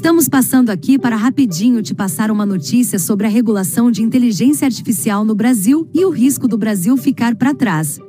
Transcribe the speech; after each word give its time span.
Estamos 0.00 0.30
passando 0.30 0.70
aqui 0.70 0.98
para 0.98 1.14
rapidinho 1.14 1.82
te 1.82 1.94
passar 1.94 2.30
uma 2.30 2.46
notícia 2.46 2.98
sobre 2.98 3.26
a 3.26 3.28
regulação 3.28 3.90
de 3.90 4.02
inteligência 4.02 4.64
artificial 4.64 5.26
no 5.26 5.34
Brasil 5.34 5.86
e 5.92 6.06
o 6.06 6.08
risco 6.08 6.48
do 6.48 6.56
Brasil 6.56 6.96
ficar 6.96 7.34
para 7.34 7.52
trás. 7.52 8.00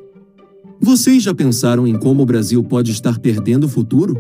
Vocês 0.80 1.22
já 1.22 1.36
pensaram 1.36 1.86
em 1.86 2.00
como 2.00 2.24
o 2.24 2.26
Brasil 2.26 2.64
pode 2.64 2.94
estar 2.94 3.20
perdendo 3.20 3.66
o 3.66 3.70
futuro? 3.70 4.18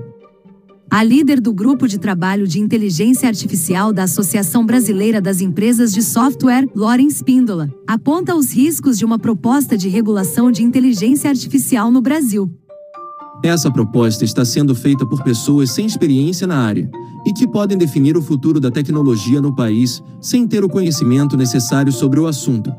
A 0.90 1.02
líder 1.02 1.40
do 1.40 1.54
grupo 1.54 1.88
de 1.88 1.98
trabalho 1.98 2.46
de 2.46 2.60
inteligência 2.60 3.30
artificial 3.30 3.94
da 3.94 4.04
Associação 4.04 4.66
Brasileira 4.66 5.22
das 5.22 5.40
Empresas 5.40 5.94
de 5.94 6.04
Software, 6.04 6.68
Lauren 6.76 7.08
Spindola, 7.08 7.74
aponta 7.88 8.36
os 8.36 8.52
riscos 8.52 8.98
de 8.98 9.06
uma 9.06 9.18
proposta 9.18 9.78
de 9.78 9.88
regulação 9.88 10.52
de 10.52 10.62
inteligência 10.62 11.30
artificial 11.30 11.90
no 11.90 12.02
Brasil. 12.02 12.54
Essa 13.44 13.72
proposta 13.72 14.24
está 14.24 14.46
sendo 14.46 14.76
feita 14.76 15.04
por 15.06 15.24
pessoas 15.24 15.72
sem 15.72 15.86
experiência 15.86 16.46
na 16.46 16.58
área 16.58 16.90
e 17.26 17.34
que 17.34 17.48
podem 17.48 17.78
definir 17.78 18.16
o 18.16 18.22
futuro 18.22 18.60
da 18.60 18.70
tecnologia 18.70 19.42
no 19.42 19.56
país 19.56 20.02
sem 20.20 20.48
ter 20.48 20.64
o 20.64 20.70
conhecimento 20.70 21.36
necessário 21.36 21.92
sobre 21.92 22.20
o 22.20 22.28
assunto. 22.28 22.72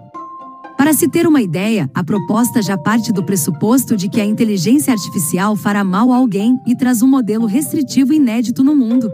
Para 0.76 0.92
se 0.92 1.08
ter 1.08 1.26
uma 1.26 1.42
ideia, 1.42 1.90
a 1.94 2.02
proposta 2.02 2.62
já 2.62 2.76
parte 2.76 3.12
do 3.12 3.24
pressuposto 3.24 3.96
de 3.96 4.08
que 4.08 4.20
a 4.20 4.24
inteligência 4.24 4.92
artificial 4.92 5.56
fará 5.56 5.82
mal 5.84 6.12
a 6.12 6.16
alguém 6.16 6.56
e 6.66 6.76
traz 6.76 7.02
um 7.02 7.08
modelo 7.08 7.46
restritivo 7.46 8.12
inédito 8.12 8.62
no 8.62 8.74
mundo. 8.74 9.10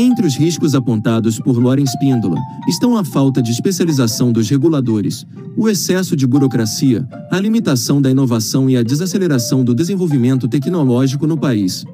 Entre 0.00 0.24
os 0.24 0.36
riscos 0.36 0.76
apontados 0.76 1.40
por 1.40 1.58
Loren 1.58 1.84
Spíndola 1.84 2.36
estão 2.68 2.96
a 2.96 3.04
falta 3.04 3.42
de 3.42 3.50
especialização 3.50 4.30
dos 4.30 4.48
reguladores, 4.48 5.26
o 5.56 5.68
excesso 5.68 6.14
de 6.14 6.24
burocracia, 6.24 7.04
a 7.28 7.40
limitação 7.40 8.00
da 8.00 8.08
inovação 8.08 8.70
e 8.70 8.76
a 8.76 8.82
desaceleração 8.84 9.64
do 9.64 9.74
desenvolvimento 9.74 10.46
tecnológico 10.46 11.26
no 11.26 11.36
país. 11.36 11.84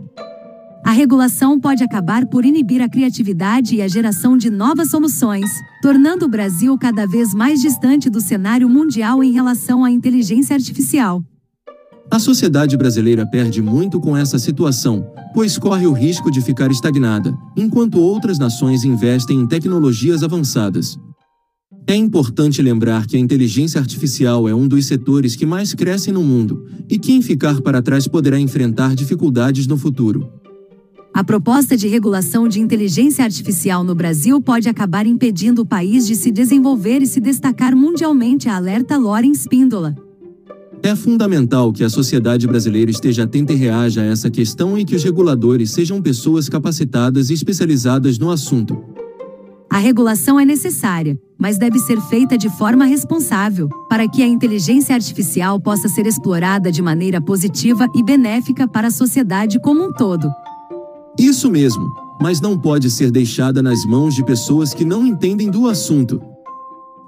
A 0.85 0.91
regulação 0.91 1.59
pode 1.59 1.83
acabar 1.83 2.27
por 2.27 2.45
inibir 2.45 2.83
a 2.83 2.91
criatividade 2.91 3.77
e 3.77 3.81
a 3.81 3.89
geração 3.89 4.37
de 4.37 4.51
novas 4.51 4.91
soluções, 4.91 5.51
tornando 5.81 6.27
o 6.27 6.29
Brasil 6.29 6.77
cada 6.77 7.07
vez 7.07 7.33
mais 7.33 7.63
distante 7.63 8.11
do 8.11 8.21
cenário 8.21 8.69
mundial 8.69 9.25
em 9.25 9.33
relação 9.33 9.83
à 9.83 9.91
inteligência 9.91 10.55
artificial. 10.55 11.25
A 12.15 12.19
sociedade 12.21 12.77
brasileira 12.77 13.27
perde 13.27 13.61
muito 13.61 13.99
com 13.99 14.17
essa 14.17 14.39
situação, 14.39 15.05
pois 15.35 15.59
corre 15.59 15.85
o 15.85 15.93
risco 15.93 16.31
de 16.31 16.41
ficar 16.41 16.71
estagnada, 16.71 17.37
enquanto 17.57 17.99
outras 17.99 18.39
nações 18.39 18.85
investem 18.85 19.41
em 19.41 19.49
tecnologias 19.49 20.23
avançadas. 20.23 20.97
É 21.89 21.97
importante 21.97 22.63
lembrar 22.63 23.09
que 23.09 23.17
a 23.17 23.19
inteligência 23.19 23.81
artificial 23.81 24.49
é 24.49 24.55
um 24.55 24.69
dos 24.69 24.87
setores 24.87 25.35
que 25.35 25.45
mais 25.45 25.75
crescem 25.75 26.15
no 26.15 26.23
mundo, 26.23 26.65
e 26.89 27.01
quem 27.01 27.21
ficar 27.21 27.61
para 27.61 27.83
trás 27.83 28.07
poderá 28.07 28.39
enfrentar 28.39 28.95
dificuldades 28.95 29.67
no 29.67 29.77
futuro. 29.77 30.31
A 31.13 31.25
proposta 31.25 31.77
de 31.77 31.89
regulação 31.89 32.47
de 32.47 32.61
inteligência 32.61 33.25
artificial 33.25 33.83
no 33.83 33.93
Brasil 33.93 34.41
pode 34.41 34.69
acabar 34.69 35.05
impedindo 35.05 35.63
o 35.63 35.67
país 35.67 36.07
de 36.07 36.15
se 36.15 36.31
desenvolver 36.31 37.03
e 37.03 37.09
se 37.09 37.19
destacar 37.19 37.75
mundialmente, 37.75 38.49
alerta 38.49 38.97
Loren 38.97 39.33
Spindola. 39.33 39.97
É 40.85 40.95
fundamental 40.95 41.73
que 41.73 41.83
a 41.83 41.89
sociedade 41.89 42.47
brasileira 42.47 42.91
esteja 42.91 43.25
atenta 43.25 43.55
e 43.55 43.57
reaja 43.57 44.03
a 44.03 44.05
essa 44.05 44.31
questão 44.31 44.77
e 44.77 44.85
que 44.85 44.95
os 44.95 45.03
reguladores 45.03 45.71
sejam 45.71 46.03
pessoas 46.03 46.47
capacitadas 46.47 47.31
e 47.31 47.33
especializadas 47.33 48.19
no 48.19 48.31
assunto. 48.31 48.85
A 49.71 49.79
regulação 49.79 50.39
é 50.39 50.45
necessária, 50.45 51.19
mas 51.39 51.57
deve 51.57 51.79
ser 51.79 51.99
feita 52.03 52.37
de 52.37 52.51
forma 52.51 52.85
responsável, 52.85 53.71
para 53.89 54.07
que 54.07 54.23
a 54.23 54.27
inteligência 54.27 54.95
artificial 54.95 55.59
possa 55.59 55.89
ser 55.89 56.07
explorada 56.07 56.71
de 56.71 56.83
maneira 56.83 57.19
positiva 57.19 57.89
e 57.95 58.03
benéfica 58.03 58.69
para 58.69 58.89
a 58.89 58.91
sociedade 58.91 59.59
como 59.59 59.83
um 59.83 59.91
todo. 59.91 60.31
Isso 61.19 61.51
mesmo, 61.51 61.95
mas 62.21 62.43
não 62.43 62.59
pode 62.59 62.91
ser 62.91 63.11
deixada 63.11 63.63
nas 63.63 63.87
mãos 63.87 64.15
de 64.15 64.23
pessoas 64.23 64.75
que 64.75 64.85
não 64.85 65.07
entendem 65.07 65.51
do 65.51 65.67
assunto. 65.67 66.21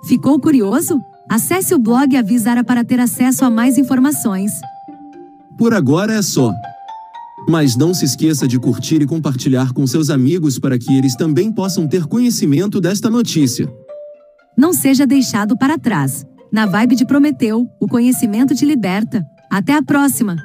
Ficou 0.02 0.40
curioso? 0.40 0.98
Acesse 1.28 1.74
o 1.74 1.78
blog 1.78 2.16
Avisara 2.16 2.62
para 2.62 2.84
ter 2.84 3.00
acesso 3.00 3.44
a 3.44 3.50
mais 3.50 3.76
informações. 3.76 4.52
Por 5.58 5.74
agora 5.74 6.14
é 6.14 6.22
só. 6.22 6.52
Mas 7.48 7.76
não 7.76 7.92
se 7.92 8.04
esqueça 8.04 8.46
de 8.46 8.58
curtir 8.58 9.02
e 9.02 9.06
compartilhar 9.06 9.72
com 9.72 9.86
seus 9.86 10.10
amigos 10.10 10.58
para 10.58 10.78
que 10.78 10.96
eles 10.96 11.16
também 11.16 11.52
possam 11.52 11.86
ter 11.86 12.06
conhecimento 12.06 12.80
desta 12.80 13.10
notícia. 13.10 13.68
Não 14.56 14.72
seja 14.72 15.06
deixado 15.06 15.56
para 15.56 15.78
trás. 15.78 16.24
Na 16.52 16.64
vibe 16.66 16.94
de 16.94 17.04
Prometeu, 17.04 17.66
o 17.80 17.86
conhecimento 17.88 18.54
te 18.54 18.64
liberta. 18.64 19.24
Até 19.50 19.74
a 19.74 19.82
próxima! 19.82 20.36